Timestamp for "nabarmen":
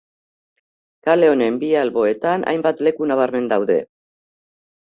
3.13-3.47